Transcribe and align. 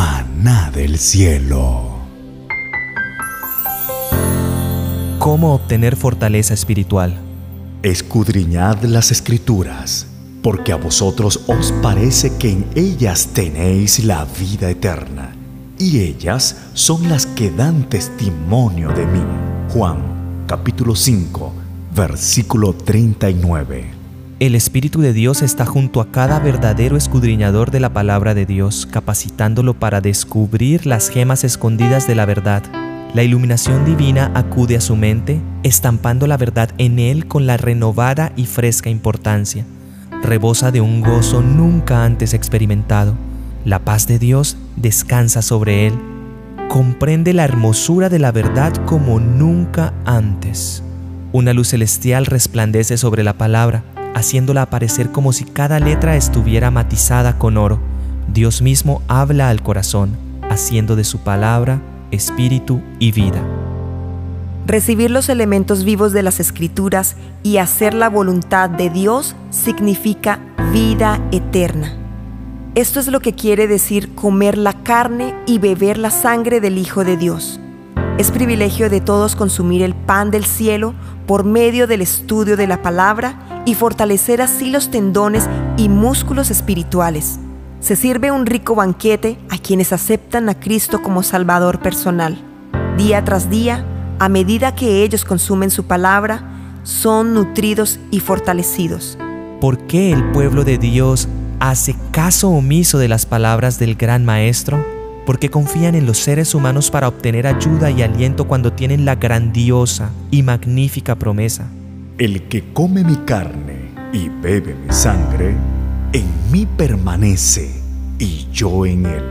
maná 0.00 0.70
del 0.70 0.98
cielo. 0.98 1.90
¿Cómo 5.18 5.52
obtener 5.52 5.94
fortaleza 5.94 6.54
espiritual? 6.54 7.20
Escudriñad 7.82 8.82
las 8.84 9.12
escrituras, 9.12 10.06
porque 10.42 10.72
a 10.72 10.76
vosotros 10.76 11.42
os 11.48 11.72
parece 11.82 12.38
que 12.38 12.50
en 12.50 12.66
ellas 12.74 13.28
tenéis 13.34 14.02
la 14.02 14.24
vida 14.24 14.70
eterna, 14.70 15.36
y 15.78 16.00
ellas 16.00 16.56
son 16.72 17.10
las 17.10 17.26
que 17.26 17.50
dan 17.50 17.86
testimonio 17.90 18.88
de 18.92 19.04
mí. 19.04 19.22
Juan 19.68 19.98
capítulo 20.46 20.96
5, 20.96 21.52
versículo 21.94 22.72
39. 22.72 23.99
El 24.40 24.54
Espíritu 24.54 25.02
de 25.02 25.12
Dios 25.12 25.42
está 25.42 25.66
junto 25.66 26.00
a 26.00 26.10
cada 26.10 26.38
verdadero 26.38 26.96
escudriñador 26.96 27.70
de 27.70 27.78
la 27.78 27.92
palabra 27.92 28.32
de 28.32 28.46
Dios, 28.46 28.88
capacitándolo 28.90 29.74
para 29.74 30.00
descubrir 30.00 30.86
las 30.86 31.10
gemas 31.10 31.44
escondidas 31.44 32.06
de 32.06 32.14
la 32.14 32.24
verdad. 32.24 32.62
La 33.12 33.22
iluminación 33.22 33.84
divina 33.84 34.32
acude 34.34 34.78
a 34.78 34.80
su 34.80 34.96
mente, 34.96 35.42
estampando 35.62 36.26
la 36.26 36.38
verdad 36.38 36.70
en 36.78 36.98
él 36.98 37.26
con 37.26 37.46
la 37.46 37.58
renovada 37.58 38.32
y 38.34 38.46
fresca 38.46 38.88
importancia. 38.88 39.66
Rebosa 40.22 40.70
de 40.70 40.80
un 40.80 41.02
gozo 41.02 41.42
nunca 41.42 42.06
antes 42.06 42.32
experimentado. 42.32 43.16
La 43.66 43.80
paz 43.80 44.06
de 44.06 44.18
Dios 44.18 44.56
descansa 44.74 45.42
sobre 45.42 45.86
él. 45.86 45.92
Comprende 46.70 47.34
la 47.34 47.44
hermosura 47.44 48.08
de 48.08 48.20
la 48.20 48.32
verdad 48.32 48.72
como 48.86 49.20
nunca 49.20 49.92
antes. 50.06 50.82
Una 51.30 51.52
luz 51.52 51.68
celestial 51.68 52.24
resplandece 52.24 52.96
sobre 52.96 53.22
la 53.22 53.34
palabra 53.34 53.84
haciéndola 54.14 54.62
aparecer 54.62 55.10
como 55.10 55.32
si 55.32 55.44
cada 55.44 55.80
letra 55.80 56.16
estuviera 56.16 56.70
matizada 56.70 57.38
con 57.38 57.56
oro. 57.56 57.78
Dios 58.32 58.62
mismo 58.62 59.02
habla 59.08 59.48
al 59.48 59.62
corazón, 59.62 60.16
haciendo 60.48 60.96
de 60.96 61.04
su 61.04 61.18
palabra 61.18 61.80
espíritu 62.10 62.80
y 62.98 63.12
vida. 63.12 63.40
Recibir 64.66 65.10
los 65.10 65.28
elementos 65.28 65.84
vivos 65.84 66.12
de 66.12 66.22
las 66.22 66.38
escrituras 66.38 67.16
y 67.42 67.56
hacer 67.56 67.94
la 67.94 68.08
voluntad 68.08 68.70
de 68.70 68.90
Dios 68.90 69.34
significa 69.50 70.38
vida 70.72 71.20
eterna. 71.32 71.96
Esto 72.74 73.00
es 73.00 73.08
lo 73.08 73.20
que 73.20 73.34
quiere 73.34 73.66
decir 73.66 74.14
comer 74.14 74.56
la 74.56 74.74
carne 74.74 75.34
y 75.46 75.58
beber 75.58 75.98
la 75.98 76.10
sangre 76.10 76.60
del 76.60 76.78
Hijo 76.78 77.04
de 77.04 77.16
Dios. 77.16 77.58
Es 78.16 78.30
privilegio 78.30 78.90
de 78.90 79.00
todos 79.00 79.34
consumir 79.34 79.82
el 79.82 79.94
pan 79.94 80.30
del 80.30 80.44
cielo 80.44 80.94
por 81.26 81.44
medio 81.44 81.86
del 81.86 82.02
estudio 82.02 82.56
de 82.56 82.66
la 82.66 82.82
palabra 82.82 83.49
y 83.64 83.74
fortalecer 83.74 84.42
así 84.42 84.70
los 84.70 84.90
tendones 84.90 85.48
y 85.76 85.88
músculos 85.88 86.50
espirituales. 86.50 87.38
Se 87.80 87.96
sirve 87.96 88.30
un 88.30 88.46
rico 88.46 88.74
banquete 88.74 89.38
a 89.48 89.58
quienes 89.58 89.92
aceptan 89.92 90.48
a 90.48 90.58
Cristo 90.58 91.02
como 91.02 91.22
Salvador 91.22 91.80
personal. 91.80 92.38
Día 92.96 93.24
tras 93.24 93.48
día, 93.48 93.84
a 94.18 94.28
medida 94.28 94.74
que 94.74 95.02
ellos 95.02 95.24
consumen 95.24 95.70
su 95.70 95.84
palabra, 95.84 96.44
son 96.82 97.34
nutridos 97.34 97.98
y 98.10 98.20
fortalecidos. 98.20 99.18
¿Por 99.60 99.78
qué 99.86 100.12
el 100.12 100.30
pueblo 100.32 100.64
de 100.64 100.78
Dios 100.78 101.28
hace 101.58 101.94
caso 102.10 102.50
omiso 102.50 102.98
de 102.98 103.08
las 103.08 103.26
palabras 103.26 103.78
del 103.78 103.94
gran 103.94 104.24
Maestro? 104.24 104.84
porque 105.30 105.48
confían 105.48 105.94
en 105.94 106.06
los 106.06 106.18
seres 106.18 106.56
humanos 106.56 106.90
para 106.90 107.06
obtener 107.06 107.46
ayuda 107.46 107.88
y 107.90 108.02
aliento 108.02 108.48
cuando 108.48 108.72
tienen 108.72 109.04
la 109.04 109.14
grandiosa 109.14 110.10
y 110.32 110.42
magnífica 110.42 111.14
promesa. 111.14 111.68
El 112.20 112.48
que 112.48 112.74
come 112.74 113.02
mi 113.02 113.16
carne 113.24 113.92
y 114.12 114.28
bebe 114.28 114.74
mi 114.74 114.92
sangre, 114.92 115.56
en 116.12 116.26
mí 116.52 116.66
permanece 116.66 117.70
y 118.18 118.46
yo 118.52 118.84
en 118.84 119.06
él. 119.06 119.24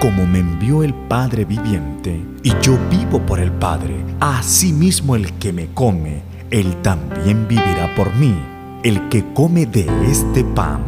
Como 0.00 0.26
me 0.26 0.40
envió 0.40 0.82
el 0.82 0.92
Padre 0.92 1.44
viviente 1.44 2.20
y 2.42 2.50
yo 2.60 2.76
vivo 2.90 3.24
por 3.24 3.38
el 3.38 3.52
Padre, 3.52 3.94
asimismo 4.18 5.14
el 5.14 5.34
que 5.34 5.52
me 5.52 5.68
come, 5.68 6.22
él 6.50 6.82
también 6.82 7.46
vivirá 7.46 7.94
por 7.94 8.12
mí. 8.16 8.36
El 8.82 9.08
que 9.08 9.24
come 9.34 9.64
de 9.66 9.86
este 10.10 10.42
pan 10.42 10.82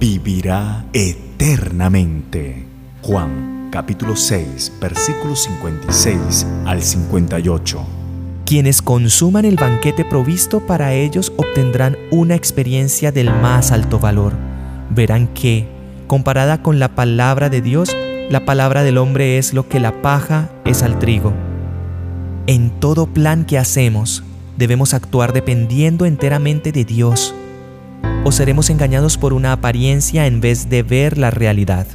vivirá 0.00 0.86
eternamente. 0.94 2.64
Juan 3.02 3.68
capítulo 3.70 4.16
6, 4.16 4.72
versículos 4.80 5.42
56 5.42 6.46
al 6.64 6.82
58. 6.82 8.03
Quienes 8.46 8.82
consuman 8.82 9.46
el 9.46 9.56
banquete 9.56 10.04
provisto 10.04 10.60
para 10.60 10.92
ellos 10.92 11.32
obtendrán 11.38 11.96
una 12.10 12.34
experiencia 12.34 13.10
del 13.10 13.30
más 13.30 13.72
alto 13.72 13.98
valor. 13.98 14.34
Verán 14.90 15.28
que, 15.28 15.66
comparada 16.08 16.62
con 16.62 16.78
la 16.78 16.94
palabra 16.94 17.48
de 17.48 17.62
Dios, 17.62 17.96
la 18.28 18.44
palabra 18.44 18.82
del 18.82 18.98
hombre 18.98 19.38
es 19.38 19.54
lo 19.54 19.66
que 19.70 19.80
la 19.80 20.02
paja 20.02 20.50
es 20.66 20.82
al 20.82 20.98
trigo. 20.98 21.32
En 22.46 22.68
todo 22.80 23.06
plan 23.06 23.46
que 23.46 23.56
hacemos, 23.56 24.22
debemos 24.58 24.92
actuar 24.92 25.32
dependiendo 25.32 26.04
enteramente 26.04 26.70
de 26.70 26.84
Dios, 26.84 27.34
o 28.24 28.32
seremos 28.32 28.68
engañados 28.68 29.16
por 29.16 29.32
una 29.32 29.52
apariencia 29.52 30.26
en 30.26 30.42
vez 30.42 30.68
de 30.68 30.82
ver 30.82 31.16
la 31.16 31.30
realidad. 31.30 31.86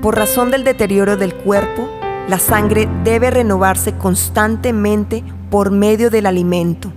Por 0.00 0.16
razón 0.16 0.52
del 0.52 0.62
deterioro 0.62 1.16
del 1.16 1.34
cuerpo, 1.34 1.88
la 2.28 2.38
sangre 2.38 2.88
debe 3.02 3.32
renovarse 3.32 3.94
constantemente 3.94 5.24
por 5.50 5.70
medio 5.70 6.10
del 6.10 6.26
alimento. 6.26 6.92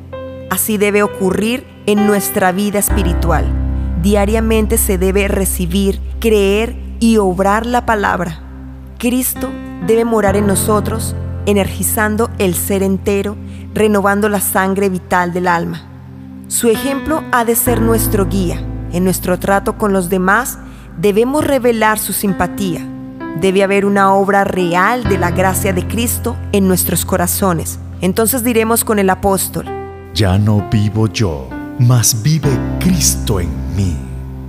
Así 0.49 0.77
debe 0.77 1.03
ocurrir 1.03 1.65
en 1.85 2.05
nuestra 2.05 2.51
vida 2.51 2.79
espiritual. 2.79 3.45
Diariamente 4.01 4.77
se 4.77 4.97
debe 4.97 5.27
recibir, 5.27 5.99
creer 6.19 6.75
y 6.99 7.17
obrar 7.17 7.65
la 7.65 7.85
palabra. 7.85 8.41
Cristo 8.97 9.49
debe 9.87 10.05
morar 10.05 10.35
en 10.35 10.47
nosotros, 10.47 11.15
energizando 11.45 12.29
el 12.37 12.53
ser 12.53 12.83
entero, 12.83 13.35
renovando 13.73 14.29
la 14.29 14.39
sangre 14.39 14.89
vital 14.89 15.33
del 15.33 15.47
alma. 15.47 15.89
Su 16.47 16.69
ejemplo 16.69 17.23
ha 17.31 17.45
de 17.45 17.55
ser 17.55 17.81
nuestro 17.81 18.27
guía. 18.27 18.63
En 18.91 19.03
nuestro 19.03 19.39
trato 19.39 19.77
con 19.77 19.91
los 19.91 20.09
demás 20.09 20.59
debemos 20.97 21.43
revelar 21.43 21.97
su 21.97 22.13
simpatía, 22.13 22.87
Debe 23.39 23.63
haber 23.63 23.85
una 23.85 24.13
obra 24.13 24.43
real 24.43 25.03
de 25.03 25.17
la 25.17 25.31
gracia 25.31 25.73
de 25.73 25.87
Cristo 25.87 26.37
en 26.51 26.67
nuestros 26.67 27.03
corazones. 27.03 27.79
Entonces 28.03 28.43
diremos 28.43 28.83
con 28.83 28.99
el 28.99 29.09
apóstol, 29.09 29.65
Ya 30.13 30.37
no 30.37 30.67
vivo 30.69 31.07
yo, 31.07 31.47
mas 31.79 32.21
vive 32.21 32.49
Cristo 32.77 33.39
en 33.39 33.47
mí. 33.77 33.95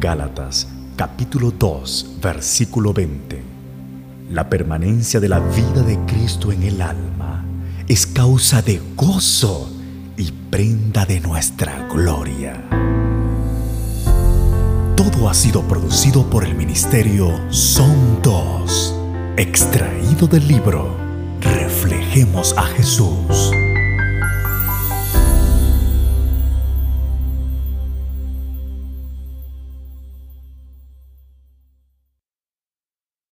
Gálatas 0.00 0.66
capítulo 0.96 1.52
2, 1.52 2.16
versículo 2.20 2.92
20. 2.92 3.44
La 4.32 4.50
permanencia 4.50 5.20
de 5.20 5.28
la 5.28 5.38
vida 5.38 5.82
de 5.86 5.96
Cristo 6.04 6.50
en 6.50 6.64
el 6.64 6.82
alma 6.82 7.44
es 7.86 8.08
causa 8.08 8.60
de 8.60 8.82
gozo 8.96 9.70
y 10.16 10.32
prenda 10.50 11.06
de 11.06 11.20
nuestra 11.20 11.86
gloria. 11.86 12.60
Todo 14.96 15.28
ha 15.28 15.34
sido 15.34 15.62
producido 15.62 16.28
por 16.28 16.44
el 16.44 16.56
ministerio 16.56 17.30
Son 17.50 18.20
Dos, 18.20 18.98
extraído 19.36 20.26
del 20.26 20.48
libro 20.48 21.03
Reflejemos 22.14 22.56
a 22.56 22.62
Jesús. 22.62 23.53